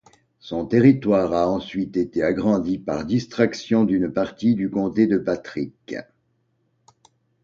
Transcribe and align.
Son 0.39 0.65
territoire 0.65 1.31
a 1.31 1.47
ensuite 1.47 1.95
été 1.95 2.23
agrandi 2.23 2.79
par 2.79 3.05
distraction 3.05 3.83
d'une 3.83 4.11
partie 4.11 4.55
du 4.55 4.67
comté 4.67 5.05
de 5.05 5.19
Patrick. 5.19 5.95